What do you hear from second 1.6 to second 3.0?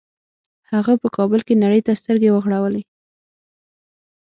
نړۍ ته سترګې وغړولې